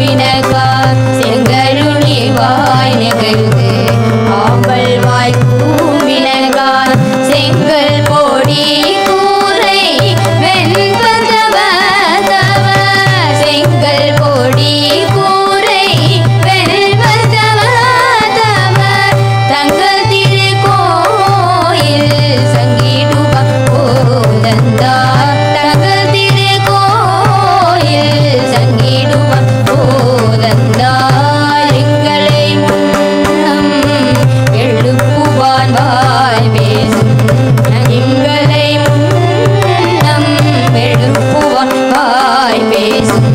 வினகார் 0.00 1.00
செங்கருளிவாய் 1.18 2.96
நிகழ்ந்து 3.00 3.70
ஆம்பல் 4.38 4.94
வாய் 5.06 5.36
கூவினகார் 5.52 6.94
செங்கல் 7.30 8.00
போடி 8.08 8.62
கூரை 9.08 9.80
வெண்பதவ 10.42 11.56
செங்கல் 13.42 14.12
போடி 14.20 14.72
கூரை 15.16 15.84
வெண்பதவ 16.46 17.60
தங்க 19.50 19.80
திருக்கோயில் 20.12 22.08
சங்கீடுபந்தா 22.54 23.76
my 42.50 42.58
face. 42.72 43.29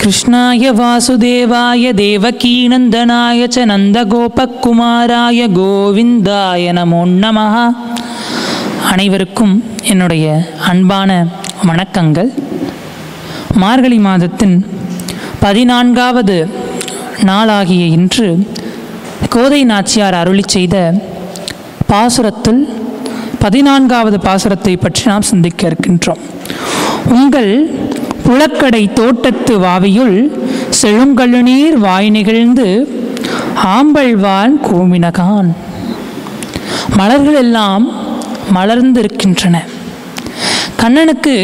कृष्णाय 0.00 0.70
वासुदेवाय 0.72 1.84
देवकीनन्दनाय 1.94 3.40
च 3.46 3.64
नन्दगोपकुमाराय 3.70 5.40
கோவிந்தாய 5.56 6.64
நமோ 6.78 7.02
நமः 7.16 7.54
அனைவருக்கும் 8.88 9.54
என்னுடைய 9.84 10.26
அன்பான 10.70 11.10
வணக்கங்கள் 11.68 12.30
மார்கழி 13.56 13.98
மாதத்தின் 13.98 14.56
பதினான்காவது 15.40 16.36
நாளாகிய 17.28 17.84
இன்று 17.96 18.28
கோதை 19.34 19.60
நாச்சியார் 19.64 20.18
அருளி 20.20 20.44
செய்த 20.48 20.76
பாசுரத்தில் 21.90 22.62
பதினான்காவது 23.42 24.20
பாசுரத்தை 24.20 24.74
பற்றி 24.76 25.04
நாம் 25.06 25.28
சிந்திக்க 25.30 25.70
இருக்கின்றோம் 25.70 26.22
உங்கள் 27.12 27.52
புலக்கடை 28.25 28.83
தோட்டத்து 28.99 29.53
வாவியுள் 29.65 30.17
செழுங்கழுநீர் 30.81 31.77
வாய் 31.85 32.09
நிகழ்ந்து 32.17 32.67
ஆம்பல்வான் 33.75 34.53
கோமினகான். 34.67 35.49
மலர்கள் 36.97 37.39
எல்லாம் 37.43 37.85
மலர்ந்திருக்கின்றன. 38.55 39.55
கண்ணனுக்கு 40.81 41.35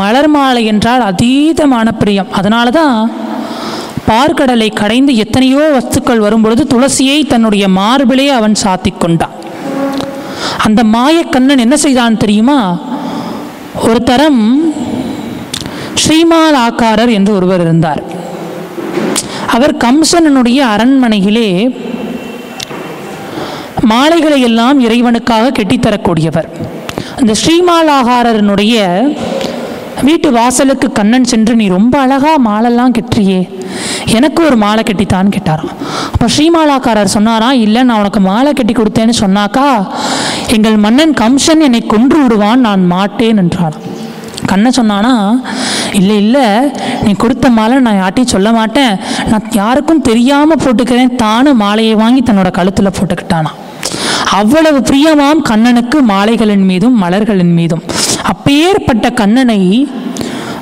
மலர் 0.00 0.28
மாலை 0.34 0.62
என்றால் 0.72 1.02
அதீதமான 1.10 1.88
பிரியம். 2.00 2.32
அதனால 2.38 2.70
தான் 2.80 2.98
பார்க்கடலை 4.10 4.68
கடைந்து 4.80 5.12
எத்தனையோ 5.24 5.62
வஸ்துக்கள் 5.76 6.24
வரும்பொழுது 6.24 6.62
துளசியை 6.72 7.18
தன்னுடைய 7.26 7.64
மார்பிலே 7.78 8.26
அவன் 8.38 8.56
சாத்திக் 8.64 9.00
கொண்டான். 9.02 9.34
அந்த 10.66 10.80
மாயக்கண்ணன் 10.94 11.64
என்ன 11.64 11.76
செய்தான் 11.84 12.20
தெரியுமா? 12.22 12.58
ஒரு 13.86 14.00
தரம் 14.10 14.42
ஸ்ரீமால் 16.02 16.56
ஆக்காரர் 16.66 17.08
என்று 17.08 17.32
ஒருவர் 17.34 17.60
இருந்தார். 17.60 18.02
அவர் 19.54 19.74
கம்சனனுடைய 19.76 20.60
அரண்மனையிலே 20.74 21.48
மாலைகளை 23.92 24.40
எல்லாம் 24.40 24.78
இறைவனுக்காக 24.80 25.52
கெட்டித்தரக்கூடியவர் 25.58 26.48
அந்த 27.20 27.32
ஸ்ரீமாலாகாரனுடைய 27.32 28.76
வீட்டு 30.02 30.32
வாசலுக்கு 30.32 30.92
கண்ணன் 30.92 31.24
சென்று 31.24 31.54
நீ 31.56 31.66
ரொம்ப 31.68 31.94
அழகா 31.98 32.32
மாலெல்லாம் 32.48 32.96
கெட்டுறியே 32.98 33.38
எனக்கு 34.04 34.40
ஒரு 34.44 34.56
மாலை 34.56 34.82
கெட்டித்தான்னு 34.84 35.34
கேட்டாராம். 35.36 35.72
அப்போ 36.12 36.26
ஸ்ரீமாலாக்காரர் 36.26 37.14
சொன்னாராம் 37.16 37.52
இல்லை 37.52 37.82
நான் 37.82 37.98
உனக்கு 37.98 38.20
மாலை 38.20 38.52
கட்டி 38.52 38.74
கொடுத்தேன்னு 38.74 39.14
சொன்னாக்கா 39.20 39.68
எங்கள் 40.56 40.76
மன்னன் 40.76 41.14
கம்சன் 41.14 41.60
என்னை 41.60 41.80
கொன்று 41.86 42.22
விடுவான் 42.22 42.60
நான் 42.60 42.84
மாட்டேன் 42.86 43.36
என்றான் 43.36 43.76
கண்ணன் 44.46 44.78
சொன்னானா 44.80 45.14
இல்லை 45.92 46.16
இல்லை 46.16 46.44
நீ 47.02 47.12
கொடுத்த 47.12 47.50
மாலை 47.50 47.78
நான் 47.78 48.00
யார்ட்டையும் 48.02 48.32
சொல்ல 48.34 48.52
மாட்டேன். 48.52 48.96
நான் 49.30 49.50
யாருக்கும் 49.50 50.02
தெரியாமல் 50.02 50.60
போட்டுக்கிறேன். 50.64 51.14
தானும் 51.14 51.56
மாலையை 51.56 51.94
வாங்கி 51.94 52.22
தன்னோட 52.22 52.50
கழுத்தில் 52.50 52.96
போட்டுக்கிட்டானா. 52.98 53.52
அவ்வளவு 54.30 54.78
பிரியமாம் 54.78 55.42
கண்ணனுக்கு 55.42 56.02
மாலைகளின் 56.02 56.64
மீதும் 56.64 57.02
மலர்களின் 57.02 57.52
மீதும். 57.52 57.82
அப்பேற்பட்ட 58.22 59.10
கண்ணனை 59.10 59.88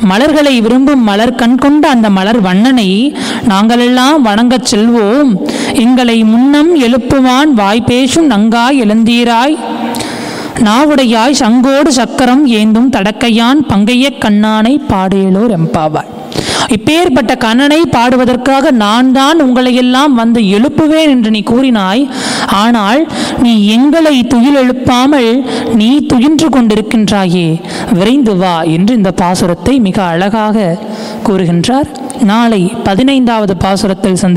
மலர்களை 0.00 0.60
விரும்பும் 0.60 1.02
மலர் 1.02 1.34
கண் 1.34 1.56
கொண்ட 1.56 1.88
அந்த 1.88 2.10
மலர் 2.10 2.40
வண்ணனை 2.40 3.16
நாங்களெல்லாம் 3.48 4.16
வணங்கச் 4.24 4.68
செல்வோம். 4.70 5.30
எங்களை 5.72 6.24
முன்னம் 6.24 6.80
எழுப்புவான் 6.80 7.50
வாய் 7.54 7.80
பேசும் 7.80 8.30
நங்காய் 8.30 8.78
எழுந்தீராய். 8.84 9.56
நாவுடையாய் 10.66 11.40
சங்கோடு 11.40 11.90
சக்கரம் 11.98 12.44
ஏந்தும் 12.58 12.92
தடக்கையான் 12.94 13.60
பங்கைய 13.70 14.06
கண்ணானை 14.24 14.72
பாடேலோர் 14.90 15.52
எம்பாவாய். 15.56 16.08
இப்பேற்பட்ட 16.76 17.32
கண்ணனை 17.44 17.78
பாடுவதற்காக 17.94 18.70
நான் 18.70 19.12
தான் 19.12 19.38
உங்களை 19.40 19.74
எல்லாம் 19.74 20.14
வந்து 20.14 20.40
எழுப்புவேன் 20.56 21.12
என்று 21.14 21.30
நீ 21.30 21.42
கூறினாய். 21.50 22.02
ஆனால் 22.62 23.00
நீ 23.42 23.52
எங்களை 23.66 24.14
துயில் 24.32 24.58
எழுப்பாமல் 24.62 25.30
நீ 25.74 25.90
துயின்று 26.12 26.48
கொண்டிருக்கின்றாயே. 26.56 27.48
விரைந்து 27.92 28.36
வா 28.36 28.56
என்று 28.62 28.94
இந்த 28.94 29.12
பாசுரத்தை 29.22 29.80
மிக 29.80 30.04
அழகாக 30.04 30.76
கூறுகின்றார். 31.28 31.88
நாளை 32.32 32.62
பதினைந்தாவது 32.84 33.54
பாசுரத்தில் 33.64 34.22
சந்திப்போம். 34.22 34.36